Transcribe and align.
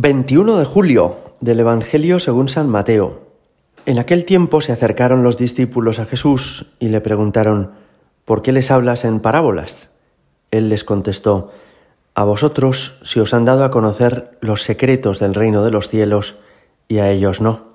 21 0.00 0.58
de 0.58 0.64
julio 0.64 1.18
del 1.40 1.58
Evangelio 1.58 2.20
según 2.20 2.48
San 2.48 2.68
Mateo. 2.68 3.26
En 3.84 3.98
aquel 3.98 4.24
tiempo 4.24 4.60
se 4.60 4.70
acercaron 4.70 5.24
los 5.24 5.36
discípulos 5.36 5.98
a 5.98 6.06
Jesús 6.06 6.66
y 6.78 6.90
le 6.90 7.00
preguntaron, 7.00 7.72
¿por 8.24 8.40
qué 8.40 8.52
les 8.52 8.70
hablas 8.70 9.04
en 9.04 9.18
parábolas? 9.18 9.90
Él 10.52 10.68
les 10.68 10.84
contestó, 10.84 11.50
a 12.14 12.22
vosotros 12.22 13.00
se 13.02 13.20
os 13.20 13.34
han 13.34 13.44
dado 13.44 13.64
a 13.64 13.72
conocer 13.72 14.38
los 14.40 14.62
secretos 14.62 15.18
del 15.18 15.34
reino 15.34 15.64
de 15.64 15.72
los 15.72 15.88
cielos 15.88 16.36
y 16.86 16.98
a 16.98 17.10
ellos 17.10 17.40
no, 17.40 17.72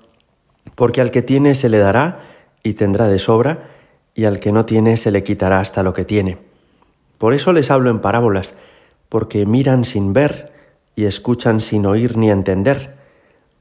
porque 0.76 1.02
al 1.02 1.10
que 1.10 1.20
tiene 1.20 1.54
se 1.54 1.68
le 1.68 1.76
dará 1.76 2.22
y 2.62 2.72
tendrá 2.72 3.06
de 3.06 3.18
sobra, 3.18 3.68
y 4.14 4.24
al 4.24 4.40
que 4.40 4.50
no 4.50 4.64
tiene 4.64 4.96
se 4.96 5.10
le 5.10 5.24
quitará 5.24 5.60
hasta 5.60 5.82
lo 5.82 5.92
que 5.92 6.06
tiene. 6.06 6.38
Por 7.18 7.34
eso 7.34 7.52
les 7.52 7.70
hablo 7.70 7.90
en 7.90 7.98
parábolas, 7.98 8.54
porque 9.10 9.44
miran 9.44 9.84
sin 9.84 10.14
ver, 10.14 10.53
y 10.96 11.04
escuchan 11.04 11.60
sin 11.60 11.86
oír 11.86 12.16
ni 12.16 12.30
entender. 12.30 12.96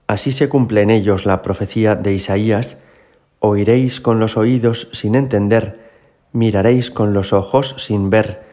Así 0.08 0.32
se 0.32 0.50
cumple 0.50 0.82
en 0.82 0.90
ellos 0.90 1.26
la 1.26 1.42
profecía 1.42 1.96
de 1.96 2.14
Isaías, 2.14 2.78
oiréis 3.40 4.02
con 4.02 4.20
los 4.20 4.38
oídos 4.38 4.88
sin 4.92 5.16
entender, 5.16 5.80
miraréis 6.32 6.92
con 6.92 7.14
los 7.14 7.34
ojos 7.34 7.76
sin 7.78 8.10
ver, 8.10 8.44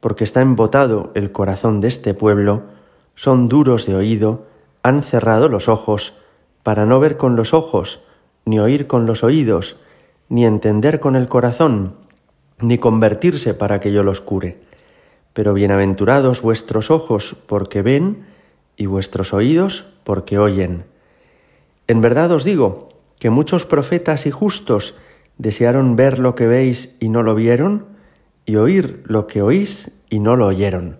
porque 0.00 0.24
está 0.24 0.40
embotado 0.40 1.12
el 1.14 1.32
corazón 1.32 1.80
de 1.80 1.88
este 1.88 2.14
pueblo, 2.14 2.64
son 3.14 3.48
duros 3.48 3.86
de 3.86 3.94
oído, 3.94 4.46
han 4.82 5.02
cerrado 5.02 5.48
los 5.48 5.68
ojos, 5.68 6.14
para 6.62 6.86
no 6.86 7.00
ver 7.00 7.16
con 7.16 7.36
los 7.36 7.54
ojos, 7.54 8.00
ni 8.44 8.58
oír 8.58 8.86
con 8.86 9.06
los 9.06 9.24
oídos, 9.24 9.76
ni 10.28 10.44
entender 10.44 11.00
con 11.00 11.16
el 11.16 11.28
corazón, 11.28 11.96
ni 12.60 12.78
convertirse 12.78 13.54
para 13.54 13.80
que 13.80 13.92
yo 13.92 14.02
los 14.02 14.20
cure. 14.20 14.69
Pero 15.32 15.54
bienaventurados 15.54 16.42
vuestros 16.42 16.90
ojos 16.90 17.36
porque 17.46 17.82
ven 17.82 18.26
y 18.76 18.86
vuestros 18.86 19.32
oídos 19.32 19.86
porque 20.04 20.38
oyen. 20.38 20.84
En 21.86 22.00
verdad 22.00 22.32
os 22.32 22.44
digo 22.44 22.88
que 23.18 23.30
muchos 23.30 23.66
profetas 23.66 24.26
y 24.26 24.30
justos 24.30 24.94
desearon 25.38 25.96
ver 25.96 26.18
lo 26.18 26.34
que 26.34 26.46
veis 26.46 26.96
y 27.00 27.08
no 27.08 27.22
lo 27.22 27.34
vieron, 27.34 27.86
y 28.44 28.56
oír 28.56 29.02
lo 29.06 29.26
que 29.26 29.42
oís 29.42 29.90
y 30.08 30.18
no 30.18 30.36
lo 30.36 30.46
oyeron. 30.46 30.98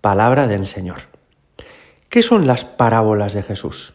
Palabra 0.00 0.46
del 0.46 0.66
Señor. 0.66 1.00
¿Qué 2.08 2.22
son 2.22 2.46
las 2.46 2.64
parábolas 2.64 3.34
de 3.34 3.42
Jesús? 3.42 3.94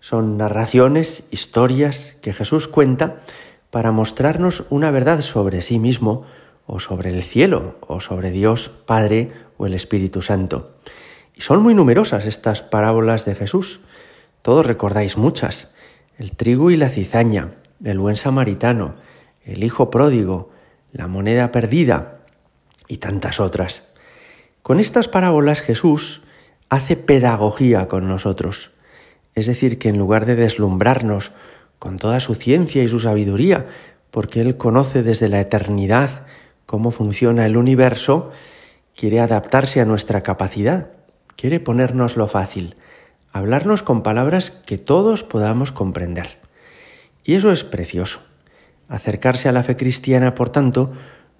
Son 0.00 0.36
narraciones, 0.38 1.24
historias 1.30 2.16
que 2.20 2.32
Jesús 2.32 2.68
cuenta 2.68 3.20
para 3.70 3.90
mostrarnos 3.90 4.64
una 4.70 4.90
verdad 4.90 5.20
sobre 5.20 5.60
sí 5.60 5.78
mismo, 5.78 6.24
o 6.66 6.80
sobre 6.80 7.10
el 7.10 7.22
cielo, 7.22 7.76
o 7.86 8.00
sobre 8.00 8.30
Dios 8.30 8.68
Padre 8.68 9.32
o 9.56 9.66
el 9.66 9.74
Espíritu 9.74 10.22
Santo. 10.22 10.76
Y 11.36 11.42
son 11.42 11.62
muy 11.62 11.74
numerosas 11.74 12.26
estas 12.26 12.62
parábolas 12.62 13.24
de 13.24 13.34
Jesús. 13.34 13.80
Todos 14.42 14.64
recordáis 14.64 15.16
muchas. 15.16 15.68
El 16.18 16.36
trigo 16.36 16.70
y 16.70 16.76
la 16.76 16.88
cizaña, 16.88 17.52
el 17.82 17.98
buen 17.98 18.16
samaritano, 18.16 18.94
el 19.44 19.64
hijo 19.64 19.90
pródigo, 19.90 20.50
la 20.92 21.08
moneda 21.08 21.50
perdida 21.50 22.20
y 22.88 22.98
tantas 22.98 23.40
otras. 23.40 23.88
Con 24.62 24.80
estas 24.80 25.08
parábolas 25.08 25.60
Jesús 25.60 26.22
hace 26.68 26.96
pedagogía 26.96 27.88
con 27.88 28.08
nosotros. 28.08 28.70
Es 29.34 29.46
decir, 29.46 29.78
que 29.78 29.88
en 29.88 29.98
lugar 29.98 30.24
de 30.26 30.36
deslumbrarnos 30.36 31.32
con 31.78 31.98
toda 31.98 32.20
su 32.20 32.34
ciencia 32.34 32.82
y 32.82 32.88
su 32.88 33.00
sabiduría, 33.00 33.66
porque 34.10 34.40
Él 34.40 34.56
conoce 34.56 35.02
desde 35.02 35.28
la 35.28 35.40
eternidad 35.40 36.26
cómo 36.66 36.90
funciona 36.90 37.46
el 37.46 37.56
universo, 37.56 38.30
quiere 38.94 39.20
adaptarse 39.20 39.80
a 39.80 39.84
nuestra 39.84 40.22
capacidad, 40.22 40.90
quiere 41.36 41.60
ponernos 41.60 42.16
lo 42.16 42.28
fácil, 42.28 42.76
hablarnos 43.32 43.82
con 43.82 44.02
palabras 44.02 44.50
que 44.50 44.78
todos 44.78 45.24
podamos 45.24 45.72
comprender. 45.72 46.38
Y 47.24 47.34
eso 47.34 47.50
es 47.50 47.64
precioso. 47.64 48.20
Acercarse 48.88 49.48
a 49.48 49.52
la 49.52 49.62
fe 49.62 49.76
cristiana, 49.76 50.34
por 50.34 50.50
tanto, 50.50 50.92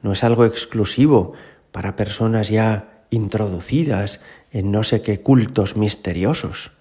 no 0.02 0.12
es 0.12 0.24
algo 0.24 0.44
exclusivo 0.44 1.34
para 1.72 1.96
personas 1.96 2.48
ya 2.48 3.04
introducidas 3.10 4.20
en 4.50 4.70
no 4.70 4.82
sé 4.82 5.02
qué 5.02 5.20
cultos 5.20 5.76
misteriosos. 5.76 6.72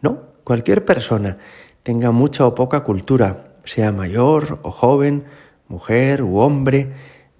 No, 0.00 0.22
cualquier 0.44 0.84
persona, 0.84 1.38
tenga 1.82 2.10
mucha 2.10 2.46
o 2.46 2.54
poca 2.54 2.82
cultura, 2.82 3.54
sea 3.64 3.92
mayor 3.92 4.60
o 4.62 4.70
joven, 4.70 5.24
mujer 5.68 6.22
u 6.22 6.38
hombre, 6.38 6.92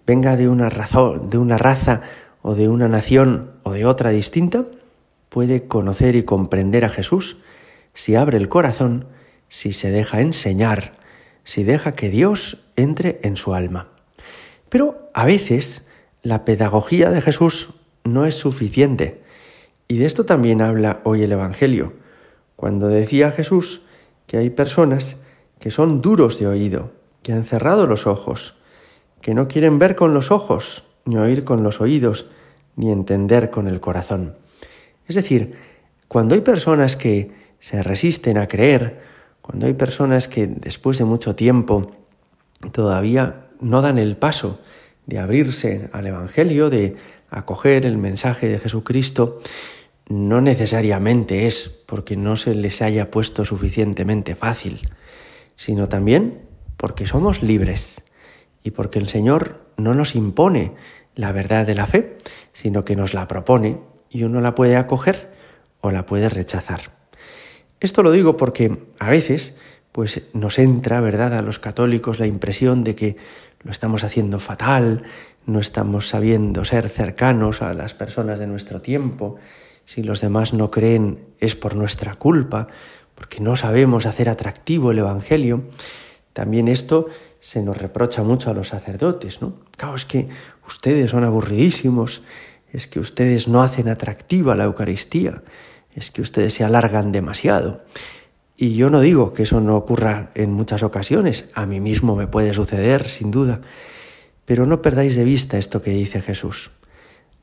venga 0.07 0.37
de 0.37 0.49
una, 0.49 0.71
razón, 0.71 1.31
de 1.31 1.39
una 1.39 1.59
raza 1.59 2.03
o 2.43 2.55
de 2.55 2.69
una 2.69 2.89
nación 2.89 3.51
o 3.65 3.73
de 3.73 3.85
otra 3.85 4.11
distinta, 4.11 4.65
puede 5.29 5.67
conocer 5.67 6.15
y 6.15 6.23
comprender 6.23 6.85
a 6.85 6.89
Jesús 6.89 7.39
si 7.93 8.15
abre 8.15 8.37
el 8.37 8.49
corazón, 8.49 9.07
si 9.49 9.73
se 9.73 9.91
deja 9.91 10.21
enseñar, 10.21 10.93
si 11.45 11.65
deja 11.65 11.93
que 11.93 12.09
Dios 12.09 12.65
entre 12.77 13.21
en 13.23 13.37
su 13.37 13.55
alma. 13.55 13.89
Pero 14.69 15.09
a 15.15 15.25
veces 15.25 15.83
la 16.23 16.45
pedagogía 16.45 17.11
de 17.11 17.23
Jesús 17.23 17.71
no 18.05 18.27
es 18.27 18.35
suficiente. 18.35 19.23
Y 19.89 19.99
de 19.99 20.07
esto 20.07 20.25
también 20.25 20.61
habla 20.61 21.01
hoy 21.05 21.23
el 21.23 21.33
Evangelio, 21.33 21.95
cuando 22.57 22.89
decía 22.89 23.31
Jesús 23.31 23.83
que 24.27 24.37
hay 24.37 24.51
personas 24.51 25.17
que 25.61 25.71
son 25.71 26.01
duros 26.01 26.39
de 26.39 26.49
oído, 26.49 26.93
que 27.23 27.33
han 27.33 27.45
cerrado 27.45 27.87
los 27.87 28.07
ojos, 28.07 28.56
que 29.27 29.35
no 29.35 29.49
quieren 29.49 29.81
ver 29.81 29.97
con 29.97 30.15
los 30.15 30.31
ojos, 30.31 30.85
ni 31.05 31.17
oír 31.17 31.43
con 31.43 31.65
los 31.65 31.81
oídos, 31.81 32.27
ni 32.77 32.93
entender 32.93 33.51
con 33.51 33.67
el 33.67 33.81
corazón. 33.81 34.37
Es 35.09 35.17
decir, 35.17 35.57
cuando 36.07 36.37
hay 36.37 36.43
personas 36.43 36.95
que 36.95 37.33
se 37.59 37.83
resisten 37.83 38.39
a 38.39 38.47
creer, 38.47 39.01
cuando 39.43 39.67
hay 39.67 39.73
personas 39.73 40.29
que 40.29 40.47
después 40.47 40.99
de 40.99 41.07
mucho 41.07 41.35
tiempo 41.35 41.91
todavía 42.71 43.49
no 43.61 43.83
dan 43.83 43.99
el 43.99 44.17
paso 44.17 44.61
de 45.07 45.19
abrirse 45.19 45.91
al 45.93 46.07
Evangelio, 46.07 46.71
de 46.71 46.95
acoger 47.29 47.85
el 47.85 47.99
mensaje 47.99 48.47
de 48.47 48.61
Jesucristo, 48.61 49.41
no 50.09 50.41
necesariamente 50.41 51.49
es 51.49 51.69
porque 51.87 52.17
no 52.17 52.37
se 52.37 52.55
les 52.55 52.81
haya 52.81 53.11
puesto 53.11 53.45
suficientemente 53.45 54.37
fácil, 54.37 54.89
sino 55.57 55.89
también 55.89 56.43
porque 56.77 57.09
somos 57.09 57.43
libres 57.43 58.06
y 58.67 58.73
porque 58.73 58.99
el 58.99 59.09
Señor 59.09 59.61
no 59.77 59.95
nos 59.95 60.17
impone 60.17 60.73
la 61.15 61.31
verdad 61.31 61.65
de 61.65 61.77
la 61.77 61.87
fe, 61.87 62.19
sino 62.53 62.85
que 62.85 62.97
nos 62.97 63.15
la 63.15 63.29
propone 63.29 63.79
y 64.11 64.25
uno 64.25 64.41
la 64.41 64.57
puede 64.57 64.75
acoger 64.75 65.31
o 65.81 65.93
la 65.93 66.05
puede 66.05 66.29
rechazar. 66.29 66.81
Esto 67.79 68.03
lo 68.03 68.11
digo 68.11 68.37
porque 68.37 68.77
a 68.99 69.09
veces 69.09 69.55
pues 69.93 70.21
nos 70.33 70.59
entra, 70.59 71.01
¿verdad?, 71.01 71.35
a 71.35 71.43
los 71.43 71.61
católicos 71.61 72.19
la 72.19 72.27
impresión 72.27 72.83
de 72.83 72.97
que 72.97 73.17
lo 73.63 73.71
estamos 73.71 74.03
haciendo 74.03 74.41
fatal, 74.41 75.05
no 75.47 75.61
estamos 75.61 76.09
sabiendo 76.09 76.65
ser 76.65 76.89
cercanos 76.89 77.63
a 77.63 77.73
las 77.73 77.95
personas 77.95 78.41
de 78.41 78.49
nuestro 78.49 78.81
tiempo, 78.81 79.37
si 79.85 80.03
los 80.03 80.21
demás 80.21 80.53
no 80.53 80.73
creen 80.73 81.21
es 81.39 81.55
por 81.55 81.77
nuestra 81.77 82.17
culpa, 82.17 82.67
porque 83.15 83.39
no 83.39 83.55
sabemos 83.55 84.07
hacer 84.07 84.29
atractivo 84.29 84.91
el 84.91 84.99
Evangelio. 84.99 85.63
También 86.37 86.69
esto 86.69 87.07
se 87.41 87.63
nos 87.63 87.79
reprocha 87.79 88.23
mucho 88.23 88.51
a 88.51 88.53
los 88.53 88.69
sacerdotes, 88.69 89.41
¿no? 89.41 89.55
Claro, 89.75 89.97
es 89.97 90.05
que 90.05 90.29
ustedes 90.69 91.11
son 91.11 91.25
aburridísimos, 91.25 92.21
es 92.71 92.87
que 92.87 93.01
ustedes 93.01 93.49
no 93.49 93.63
hacen 93.63 93.89
atractiva 93.89 94.55
la 94.55 94.65
Eucaristía, 94.65 95.43
es 95.95 96.11
que 96.11 96.21
ustedes 96.21 96.53
se 96.53 96.63
alargan 96.63 97.11
demasiado. 97.11 97.87
Y 98.55 98.75
yo 98.75 98.91
no 98.91 99.01
digo 99.01 99.33
que 99.33 99.45
eso 99.45 99.63
no 99.63 99.79
ocurra 99.79 100.31
en 100.35 100.53
muchas 100.53 100.83
ocasiones, 100.83 101.49
a 101.55 101.65
mí 101.65 101.81
mismo 101.81 102.17
me 102.17 102.27
puede 102.27 102.53
suceder, 102.53 103.09
sin 103.09 103.31
duda, 103.31 103.63
pero 104.45 104.67
no 104.67 104.83
perdáis 104.83 105.17
de 105.17 105.25
vista 105.25 105.57
esto 105.57 105.81
que 105.81 105.93
dice 105.93 106.21
Jesús. 106.21 106.71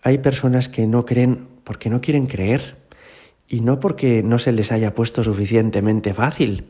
Hay 0.04 0.20
personas 0.20 0.70
que 0.70 0.86
no 0.86 1.04
creen 1.04 1.48
porque 1.64 1.90
no 1.90 2.00
quieren 2.00 2.28
creer 2.28 2.78
y 3.48 3.62
no 3.62 3.80
porque 3.80 4.22
no 4.22 4.38
se 4.38 4.52
les 4.52 4.72
haya 4.72 4.94
puesto 4.94 5.24
suficientemente 5.24 6.14
fácil. 6.14 6.66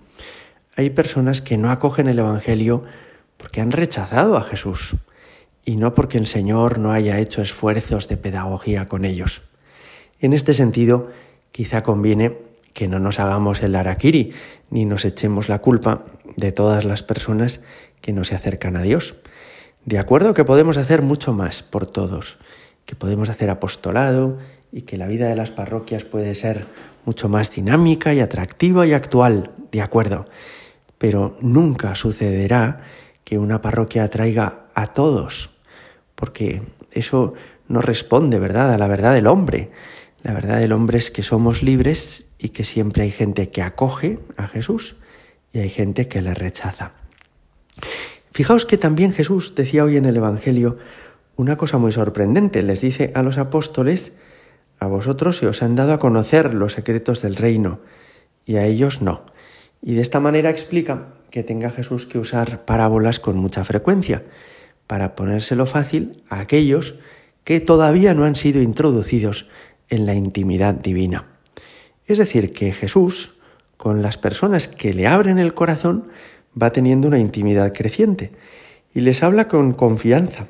Hay 0.76 0.90
personas 0.90 1.42
que 1.42 1.58
no 1.58 1.70
acogen 1.70 2.08
el 2.08 2.18
Evangelio 2.18 2.84
porque 3.38 3.62
han 3.62 3.72
rechazado 3.72 4.38
a 4.38 4.42
Jesús 4.42 4.96
y 5.66 5.76
no 5.76 5.94
porque 5.94 6.18
el 6.18 6.26
Señor 6.26 6.80
no 6.80 6.92
haya 6.92 7.20
hecho 7.20 7.42
esfuerzos 7.42 8.08
de 8.08 8.18
pedagogía 8.18 8.88
con 8.88 9.06
ellos. 9.06 9.44
En 10.20 10.34
este 10.34 10.54
sentido, 10.54 11.12
quizá 11.52 11.84
conviene 11.84 12.38
que 12.74 12.88
no 12.88 13.00
nos 13.00 13.20
hagamos 13.20 13.62
el 13.62 13.76
araquiri 13.76 14.34
ni 14.72 14.86
nos 14.86 15.06
echemos 15.06 15.48
la 15.48 15.60
culpa 15.60 16.06
de 16.36 16.52
todas 16.52 16.86
las 16.86 17.04
personas 17.04 17.62
que 18.02 18.12
no 18.12 18.24
se 18.24 18.34
acercan 18.36 18.76
a 18.76 18.82
Dios. 18.82 19.16
De 19.86 20.00
acuerdo 20.00 20.34
que 20.34 20.44
podemos 20.44 20.78
hacer 20.78 21.04
mucho 21.04 21.34
más 21.34 21.62
por 21.62 21.86
todos, 21.86 22.38
que 22.86 22.96
podemos 22.96 23.30
hacer 23.30 23.52
apostolado 23.52 24.40
y 24.72 24.82
que 24.82 24.98
la 24.98 25.06
vida 25.06 25.28
de 25.28 25.36
las 25.36 25.52
parroquias 25.52 26.04
puede 26.04 26.34
ser 26.34 26.66
mucho 27.06 27.30
más 27.30 27.52
dinámica 27.52 28.14
y 28.14 28.22
atractiva 28.22 28.88
y 28.88 28.94
actual, 28.94 29.52
de 29.72 29.82
acuerdo, 29.82 30.26
pero 31.04 31.36
nunca 31.42 31.96
sucederá 31.96 32.80
que 33.26 33.38
una 33.38 33.62
parroquia 33.62 34.06
atraiga 34.06 34.68
a 34.74 34.94
todos, 34.94 35.50
porque 36.16 36.62
eso 36.94 37.34
no 37.68 37.82
responde, 37.82 38.40
¿verdad?, 38.40 38.72
a 38.72 38.78
la 38.78 38.88
verdad 38.88 39.14
del 39.14 39.28
hombre. 39.28 39.70
La 40.22 40.32
verdad 40.32 40.60
del 40.60 40.72
hombre 40.72 41.00
es 41.00 41.12
que 41.12 41.22
somos 41.22 41.62
libres 41.62 42.28
y 42.40 42.50
que 42.50 42.64
siempre 42.64 43.04
hay 43.04 43.12
gente 43.12 43.50
que 43.50 43.62
acoge 43.62 44.20
a 44.38 44.48
Jesús 44.48 44.96
y 45.52 45.60
hay 45.60 45.70
gente 45.70 46.08
que 46.08 46.22
le 46.22 46.34
rechaza. 46.34 46.94
Fijaos 48.32 48.66
que 48.66 48.78
también 48.78 49.12
Jesús 49.12 49.56
decía 49.56 49.84
hoy 49.84 49.98
en 49.98 50.06
el 50.06 50.16
Evangelio 50.16 50.78
una 51.36 51.58
cosa 51.58 51.78
muy 51.78 51.92
sorprendente. 51.92 52.64
Les 52.64 52.80
dice 52.80 53.12
a 53.14 53.24
los 53.24 53.38
apóstoles, 53.38 54.14
a 54.80 54.88
vosotros 54.88 55.36
se 55.36 55.48
os 55.48 55.64
han 55.64 55.76
dado 55.76 55.92
a 55.92 56.00
conocer 56.00 56.54
los 56.54 56.72
secretos 56.72 57.22
del 57.22 57.36
reino 57.36 57.82
y 58.46 58.56
a 58.56 58.66
ellos 58.66 59.02
no. 59.02 59.33
Y 59.84 59.96
de 59.96 60.02
esta 60.02 60.22
manera 60.22 60.50
explica 60.50 61.10
que 61.30 61.44
tenga 61.44 61.70
Jesús 61.70 62.06
que 62.06 62.18
usar 62.18 62.64
parábolas 62.64 63.20
con 63.20 63.36
mucha 63.36 63.66
frecuencia 63.66 64.24
para 64.88 65.14
ponérselo 65.14 65.66
fácil 65.66 66.24
a 66.30 66.40
aquellos 66.40 66.96
que 67.44 67.60
todavía 67.60 68.14
no 68.14 68.24
han 68.24 68.38
sido 68.38 68.62
introducidos 68.62 69.50
en 69.90 70.06
la 70.06 70.14
intimidad 70.14 70.74
divina. 70.74 71.28
Es 72.08 72.18
decir, 72.18 72.54
que 72.54 72.72
Jesús, 72.72 73.34
con 73.76 74.02
las 74.02 74.18
personas 74.18 74.70
que 74.70 74.94
le 74.94 75.06
abren 75.06 75.38
el 75.38 75.54
corazón, 75.54 76.08
va 76.60 76.70
teniendo 76.70 77.10
una 77.10 77.20
intimidad 77.20 77.74
creciente 77.74 78.32
y 78.94 79.02
les 79.02 79.22
habla 79.22 79.50
con 79.50 79.74
confianza, 79.74 80.48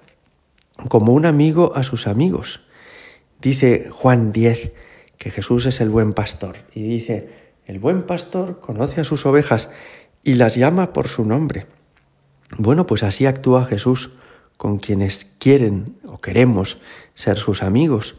como 0.90 1.14
un 1.14 1.26
amigo 1.26 1.76
a 1.76 1.82
sus 1.82 2.06
amigos. 2.06 2.62
Dice 3.42 3.88
Juan 3.90 4.32
10 4.32 4.74
que 5.18 5.32
Jesús 5.32 5.66
es 5.66 5.82
el 5.82 5.90
buen 5.90 6.14
pastor 6.14 6.58
y 6.76 6.84
dice, 6.84 7.43
el 7.66 7.80
buen 7.80 8.04
pastor 8.04 8.60
conoce 8.60 9.02
a 9.02 9.04
sus 9.04 9.26
ovejas 9.26 9.70
y 10.24 10.36
las 10.36 10.56
llama 10.56 10.94
por 10.94 11.08
su 11.08 11.26
nombre. 11.26 11.68
Bueno, 12.58 12.86
pues 12.86 13.04
así 13.04 13.26
actúa 13.26 13.66
Jesús 13.66 14.12
con 14.58 14.80
quienes 14.80 15.26
quieren 15.40 15.98
o 16.06 16.20
queremos 16.20 16.78
ser 17.16 17.38
sus 17.38 17.64
amigos. 17.64 18.16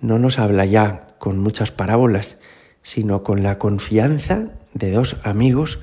No 0.00 0.18
nos 0.18 0.38
habla 0.38 0.64
ya 0.64 1.06
con 1.18 1.38
muchas 1.38 1.70
parábolas, 1.70 2.38
sino 2.82 3.22
con 3.22 3.42
la 3.42 3.58
confianza 3.58 4.48
de 4.74 4.90
dos 4.92 5.16
amigos 5.22 5.78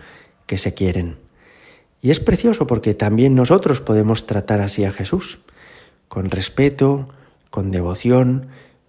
que 0.46 0.58
se 0.58 0.74
quieren. 0.74 1.18
Y 2.02 2.12
es 2.12 2.20
precioso 2.20 2.68
porque 2.68 2.94
también 2.94 3.36
nosotros 3.36 3.82
podemos 3.82 4.28
tratar 4.28 4.62
así 4.62 4.84
a 4.84 4.92
Jesús, 4.92 5.40
con 6.08 6.30
respeto, 6.30 7.10
con 7.50 7.72
devoción, 7.72 8.48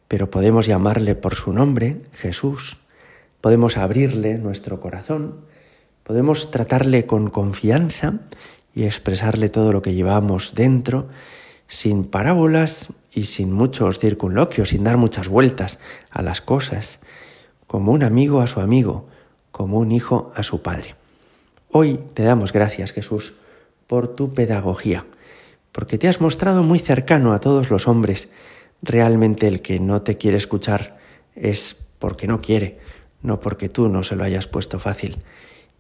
pero 0.09 0.31
podemos 0.31 0.67
llamarle 0.67 1.15
por 1.15 1.35
su 1.35 1.53
nombre, 1.53 2.03
Jesús, 2.13 2.77
podemos 3.47 3.77
abrirle 3.77 4.39
nuestro 4.39 4.81
corazón, 4.81 5.37
podemos 6.03 6.51
tratarle 6.51 7.07
con 7.07 7.31
confianza 7.31 8.15
y 8.75 8.87
expresarle 8.87 9.49
todo 9.51 9.71
lo 9.73 9.83
que 9.83 9.95
llevamos 9.95 10.57
dentro, 10.57 11.07
sin 11.69 12.07
parábolas 12.07 12.89
y 13.13 13.27
sin 13.27 13.53
muchos 13.53 14.01
circunloquios, 14.01 14.71
sin 14.71 14.83
dar 14.83 14.97
muchas 14.97 15.29
vueltas 15.29 15.79
a 16.11 16.23
las 16.23 16.41
cosas, 16.41 16.99
como 17.69 17.93
un 17.93 18.03
amigo 18.03 18.41
a 18.41 18.49
su 18.49 18.59
amigo, 18.59 19.07
como 19.53 19.79
un 19.79 19.93
hijo 19.93 20.33
a 20.35 20.43
su 20.43 20.61
padre. 20.61 20.97
Hoy 21.71 22.01
te 22.15 22.25
damos 22.25 22.53
gracias, 22.53 22.91
Jesús, 22.91 23.35
por 23.87 24.09
tu 24.17 24.35
pedagogía, 24.35 25.07
porque 25.71 25.99
te 25.99 26.09
has 26.09 26.21
mostrado 26.21 26.65
muy 26.65 26.81
cercano 26.81 27.33
a 27.33 27.39
todos 27.39 27.71
los 27.71 27.87
hombres. 27.87 28.29
Realmente 28.83 29.47
el 29.47 29.63
que 29.63 29.79
no 29.79 30.03
te 30.03 30.17
quiere 30.17 30.37
escuchar 30.37 30.99
es 31.37 31.77
porque 32.01 32.27
no 32.27 32.41
quiere, 32.41 32.81
no 33.23 33.41
porque 33.41 33.69
tú 33.69 33.89
no 33.89 34.03
se 34.03 34.17
lo 34.17 34.25
hayas 34.25 34.47
puesto 34.47 34.79
fácil. 34.79 35.19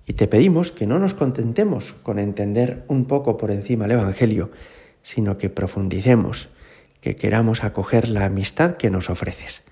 Y 0.06 0.14
te 0.14 0.28
pedimos 0.28 0.70
que 0.70 0.86
no 0.86 0.98
nos 0.98 1.14
contentemos 1.14 1.94
con 2.02 2.18
entender 2.18 2.84
un 2.88 3.06
poco 3.06 3.36
por 3.36 3.50
encima 3.50 3.86
el 3.86 3.92
Evangelio, 3.92 4.50
sino 5.02 5.38
que 5.38 5.50
profundicemos, 5.50 6.48
que 7.00 7.16
queramos 7.16 7.64
acoger 7.64 8.08
la 8.08 8.24
amistad 8.24 8.76
que 8.76 8.90
nos 8.90 9.10
ofreces. 9.10 9.62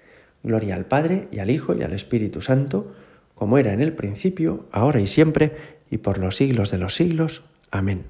Gloria 0.42 0.74
al 0.74 0.86
Padre 0.86 1.28
y 1.30 1.38
al 1.38 1.50
Hijo 1.50 1.74
y 1.74 1.82
al 1.82 1.92
Espíritu 1.92 2.40
Santo, 2.40 2.92
como 3.34 3.58
era 3.58 3.72
en 3.72 3.80
el 3.80 3.92
principio, 3.92 4.66
ahora 4.70 5.00
y 5.00 5.06
siempre, 5.06 5.56
y 5.90 5.98
por 5.98 6.18
los 6.18 6.36
siglos 6.36 6.70
de 6.70 6.78
los 6.78 6.94
siglos. 6.94 7.44
Amén. 7.70 8.04